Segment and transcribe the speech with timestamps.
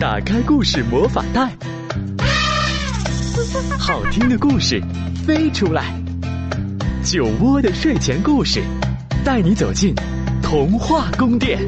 [0.00, 1.50] 打开故事魔法袋，
[3.76, 4.80] 好听的故事
[5.26, 5.92] 飞出来。
[7.02, 8.62] 酒窝的睡前故事，
[9.24, 9.92] 带你走进
[10.40, 11.58] 童话宫殿。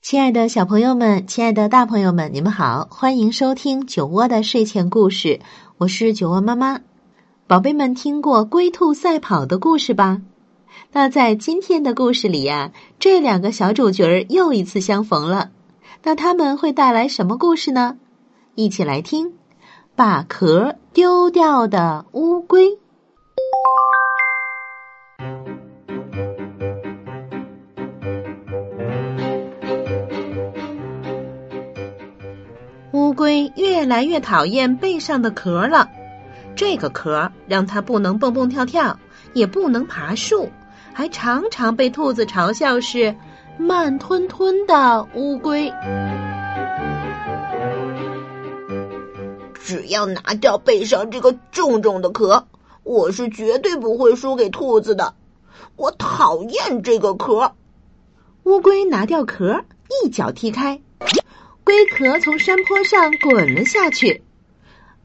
[0.00, 5.40] 亲爱的小朋友们，亲爱的大朋友们，你们好，欢迎收听酒窝的睡前故事。
[5.78, 6.78] 我是酒窝妈妈。
[7.48, 10.22] 宝贝们，听过龟兔赛跑的故事吧？
[10.92, 15.50] 那在今天的故事里呀，这两个小主角儿又一次相逢了。
[16.02, 17.96] 那他们会带来什么故事呢？
[18.54, 19.34] 一起来听：
[19.94, 22.78] 把壳丢掉的乌龟。
[32.92, 35.88] 乌龟越来越讨厌背上的壳了，
[36.56, 38.98] 这个壳让它不能蹦蹦跳跳，
[39.32, 40.48] 也不能爬树。
[41.00, 43.16] 还常常被兔子嘲笑是
[43.56, 45.72] 慢吞吞的乌龟。
[49.54, 52.46] 只要拿掉背上这个重重的壳，
[52.82, 55.14] 我是绝对不会输给兔子的。
[55.76, 57.54] 我讨厌这个壳。
[58.42, 59.64] 乌龟拿掉壳，
[60.04, 60.82] 一脚踢开，
[61.64, 64.22] 龟壳从山坡上滚了下去。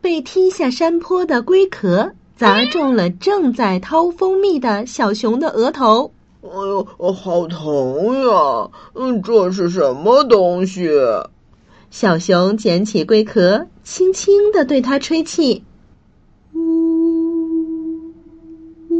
[0.00, 2.14] 被踢下山坡的龟壳。
[2.42, 6.10] 砸中了正在掏蜂蜜的小熊的额头。
[6.42, 8.68] 哎呦，好疼呀！
[8.94, 10.90] 嗯，这是什么东西？
[11.92, 15.62] 小熊捡起龟壳，轻轻的对它吹气。
[16.52, 18.10] 呜
[18.90, 18.96] 呜，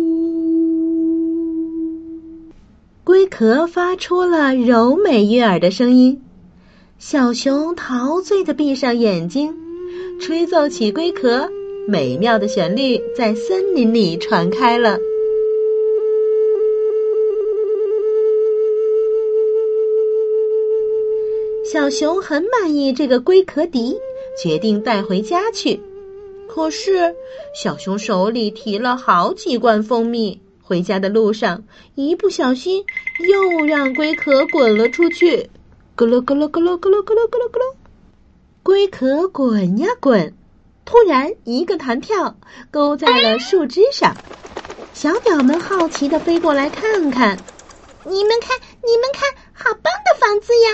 [3.03, 6.23] 龟壳发出了柔美悦耳的声音。
[7.01, 9.53] 小熊陶醉的闭上眼睛，
[10.21, 11.51] 吹奏起龟壳。
[11.87, 14.99] 美妙的旋律在森林里传开了。
[21.65, 23.97] 小熊很满意这个龟壳笛，
[24.41, 25.81] 决定带回家去。
[26.47, 27.15] 可是，
[27.55, 31.65] 小熊手里提了好几罐蜂蜜，回家的路上
[31.95, 32.85] 一不小心
[33.27, 35.49] 又让龟壳滚了出去。
[35.97, 37.75] 咕噜咕噜咕噜咕噜咕噜咕噜咕噜，
[38.63, 40.35] 龟壳滚呀滚。
[40.85, 42.35] 突然，一个弹跳，
[42.71, 44.15] 勾在了树枝上。
[44.93, 47.39] 小鸟们好奇的飞过来看看。
[48.05, 50.71] 你们看，你们看，好棒的房子呀！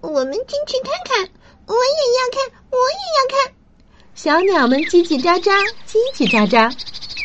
[0.00, 1.28] 我们进去看看。
[1.66, 3.54] 我也要看，我也要看。
[4.14, 5.52] 小鸟们叽叽喳喳，
[5.86, 6.72] 叽叽喳喳。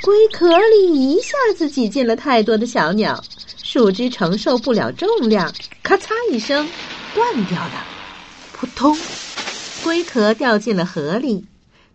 [0.02, 3.24] 龟壳里一下子挤进了太多的小鸟，
[3.64, 6.68] 树枝承受不了重量，咔嚓一声，
[7.14, 7.86] 断掉了。
[8.52, 8.98] 扑通，
[9.84, 11.46] 龟壳掉进了河里。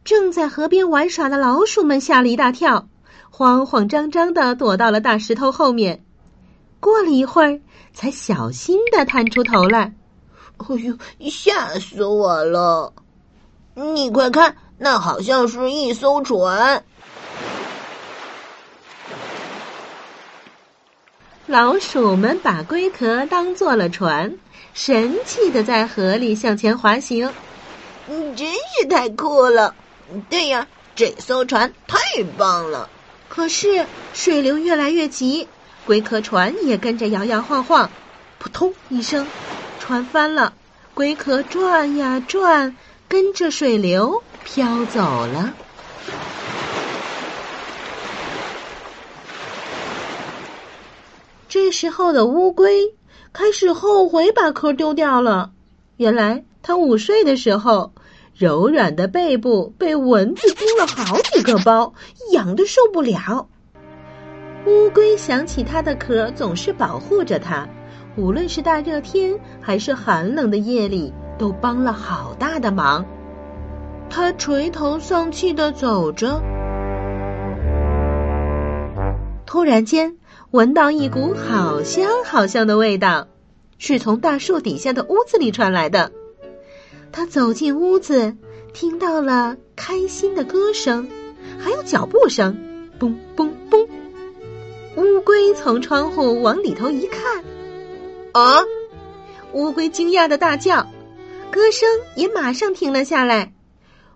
[0.09, 2.89] 正在河边玩耍的老鼠们吓了一大跳，
[3.29, 6.03] 慌慌张张的躲到了大石头后面。
[6.81, 7.61] 过了一会儿，
[7.93, 9.93] 才小心的探出头来。
[10.57, 10.97] 哎呦，
[11.29, 12.91] 吓死我了！
[13.75, 16.83] 你快看，那好像是一艘船。
[21.45, 24.39] 老鼠们把龟壳当做了船，
[24.73, 27.31] 神气的在河里向前滑行。
[28.09, 29.75] 嗯，真是太酷了！
[30.31, 31.99] 对呀，这艘船太
[32.37, 32.89] 棒了。
[33.29, 35.47] 可是水流越来越急，
[35.85, 37.91] 龟壳船也跟着摇摇晃晃。
[38.39, 39.27] 扑通一声，
[39.79, 40.55] 船翻了，
[40.95, 42.75] 龟壳转呀转，
[43.07, 45.53] 跟着水流飘走了。
[51.49, 52.95] 这时候的乌龟
[53.33, 55.51] 开始后悔把壳丢掉了。
[55.97, 57.93] 原来它午睡的时候。
[58.39, 61.93] 柔软的背部被蚊子叮了好几个包，
[62.31, 63.49] 痒得受不了。
[64.65, 67.67] 乌龟想起它的壳总是保护着它，
[68.17, 73.05] 无论是大热天还是寒冷的夜里，都帮了好大的忙。
[74.09, 76.41] 它垂头丧气的走着，
[79.47, 80.17] 突然间
[80.53, 83.27] 闻到一股好香好香的味道，
[83.79, 86.13] 是从大树底下的屋子里传来的。
[87.13, 88.37] 他走进屋子，
[88.73, 91.09] 听到了开心的歌声，
[91.59, 92.57] 还有脚步声，
[92.99, 93.87] 嘣嘣嘣。
[94.97, 97.45] 乌龟从窗户往里头一看，
[98.33, 98.65] 啊！
[99.53, 100.87] 乌龟惊讶的大叫，
[101.51, 103.53] 歌声也马上停了下来。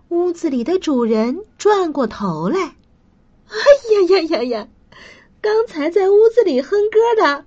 [0.08, 2.60] 屋子里的主人转过头来，
[3.48, 3.56] 哎
[3.92, 4.68] 呀呀呀呀！
[5.40, 7.44] 刚才在屋子里哼歌的，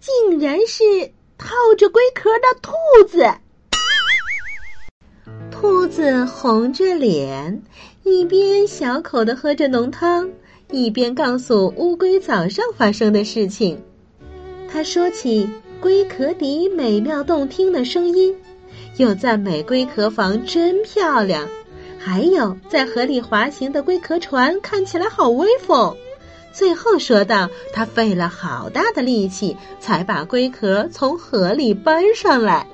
[0.00, 2.72] 竟然是套着龟壳的兔
[3.08, 3.26] 子。
[5.60, 7.62] 兔子红着脸，
[8.02, 10.30] 一边小口的喝着浓汤，
[10.70, 13.78] 一边告诉乌龟早上发生的事情。
[14.72, 15.46] 他说起
[15.78, 18.34] 龟壳底美妙动听的声音，
[18.96, 21.46] 又赞美龟壳房真漂亮，
[21.98, 25.94] 还有在河里滑行的龟壳船看起来好威风。
[26.54, 32.66] 最后说道：“他费了好大的力气，才把龟壳从河里搬上来。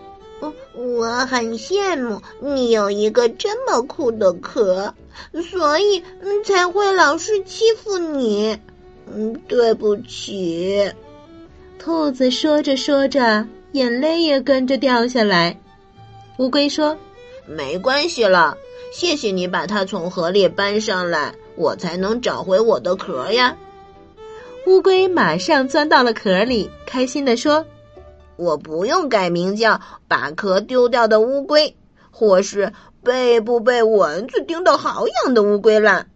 [0.77, 4.95] 我我很羡慕你有一个这么酷的壳，
[5.51, 6.03] 所以
[6.45, 8.59] 才会老是欺负你。
[9.13, 10.91] 嗯，对不起。”
[11.79, 15.59] 兔子说着说着，眼泪也跟着掉下来。
[16.39, 16.97] 乌龟说
[17.47, 18.57] ：“没关系了，
[18.93, 23.57] 谢谢你把它从河里搬上来，我才能找回我的壳呀。”
[24.67, 27.65] 乌龟马上钻到了壳里，开心地说
[28.37, 31.75] ：“我不用改名叫把壳丢掉的乌龟，
[32.11, 32.73] 或是
[33.03, 36.07] 被不被蚊子叮得好痒的乌龟了。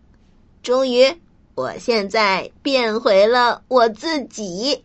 [0.62, 1.14] 终于，
[1.54, 4.84] 我现在变回了我自己。”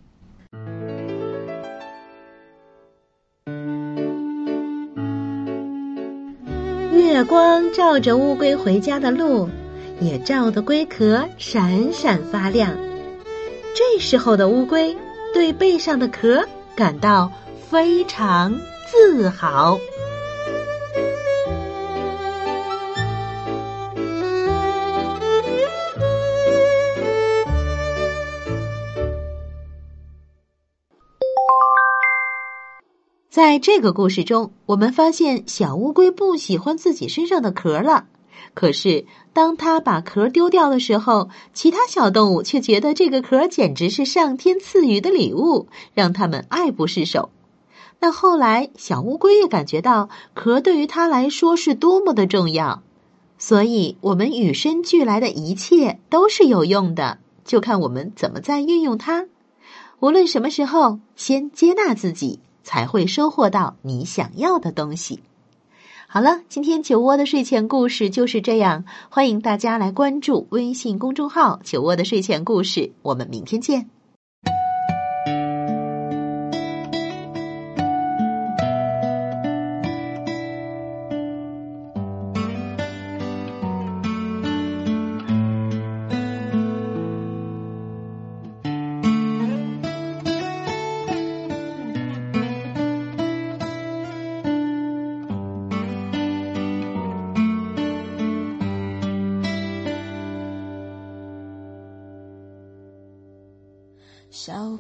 [6.92, 9.48] 月光照着乌龟回家的路，
[10.02, 12.76] 也照得龟壳闪闪发亮。
[13.74, 14.98] 这时候的乌龟
[15.34, 16.46] 对背上的壳
[16.76, 17.32] 感到
[17.70, 18.54] 非常
[18.92, 19.80] 自豪。
[33.30, 38.08] 在这个故事中，我们发现小乌龟不喜欢自己身上的壳了。
[38.56, 47.30] 可是，当他把壳丢掉的时候，其他小动物却觉得这个壳简直是上天赐予的礼物，让他们爱不释手。
[48.00, 52.82] 那后来，小乌龟也感觉到壳对于它来说是多么的重要。
[53.38, 59.26] 所以，我们与生俱来的一切都是有用的，就看我们怎么在运用它。
[60.00, 65.20] 无论什么时候，先接纳自己，才会收获到你想要的东西。
[66.08, 68.86] 好了，今天酒窝的睡前故事就是这样。
[69.10, 73.95] 欢迎大家来关注微信公众号“酒窝的睡前故事”，我们明天见。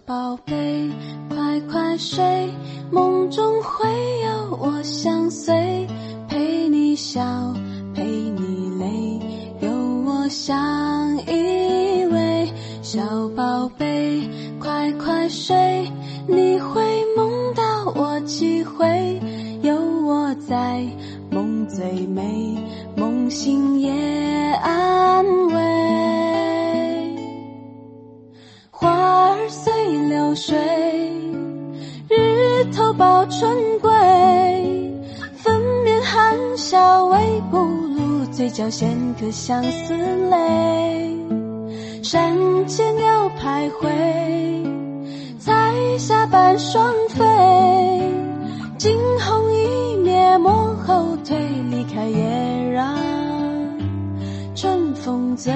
[0.06, 0.88] 宝贝，
[1.30, 2.24] 快快睡，
[2.92, 3.90] 梦中会
[4.22, 5.88] 有我相随，
[6.28, 7.24] 陪你笑，
[7.96, 9.72] 陪你泪，有
[10.06, 12.48] 我相依偎。
[12.84, 13.02] 小
[13.36, 14.30] 宝贝，
[14.60, 15.92] 快快睡，
[16.28, 16.84] 你会
[17.18, 17.63] 梦到
[17.96, 19.19] 我几回，
[19.63, 20.86] 有我在，
[21.31, 22.56] 梦最美，
[22.96, 23.92] 梦醒也
[24.62, 25.75] 安慰。
[29.48, 29.72] 随
[30.10, 30.58] 流水，
[32.10, 33.92] 日头抱春归，
[35.36, 37.18] 粉面含笑微
[37.52, 38.90] 不露，嘴角衔
[39.20, 39.94] 颗相思
[40.30, 41.16] 泪。
[42.02, 43.90] 山间鸟徘徊，
[45.40, 47.24] 彩霞伴双飞，
[48.78, 51.38] 惊鸿一瞥莫后退，
[51.70, 52.96] 离开也让
[54.56, 55.52] 春风醉。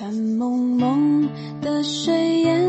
[0.00, 1.28] 看蒙蒙
[1.60, 2.66] 的水烟，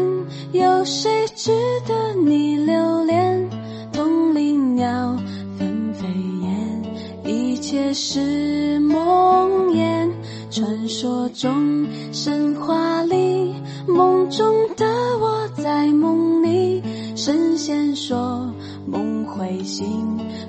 [0.52, 1.54] 有谁值
[1.88, 3.50] 得你留恋？
[3.94, 5.16] 同林鸟
[5.58, 6.10] 纷飞
[6.42, 6.84] 燕，
[7.24, 10.12] 一切是梦魇。
[10.50, 13.56] 传说中神话里，
[13.88, 14.86] 梦中的
[15.22, 16.84] 我在梦里，
[17.16, 18.54] 神仙说
[18.86, 19.88] 梦会醒，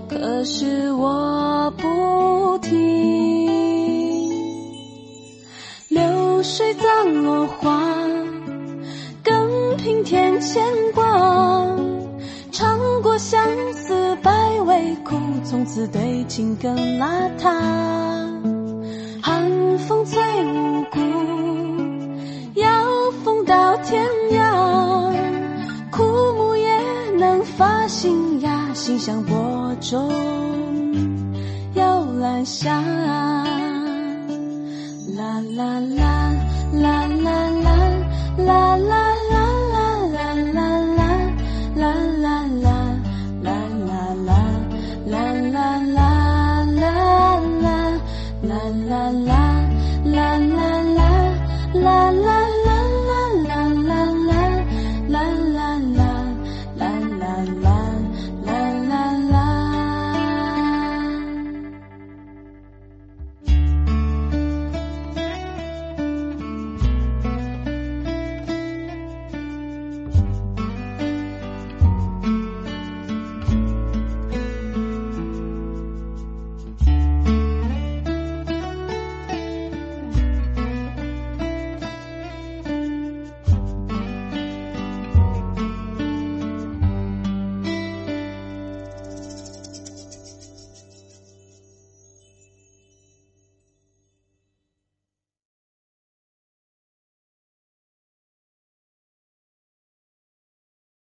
[0.09, 3.22] 可是我不听。
[10.53, 11.03] 牵挂。
[12.51, 13.43] 尝过相
[13.73, 14.31] 思百
[14.67, 17.51] 味苦，从此对情更邋遢。
[19.23, 21.01] 寒风催无辜，
[22.61, 25.11] 要风到天涯。
[25.91, 26.03] 枯
[26.37, 26.79] 木也
[27.19, 30.13] 能发新芽，心像播种，
[31.77, 32.83] 摇篮下，
[35.17, 36.35] 啦啦啦
[36.75, 37.02] 啦。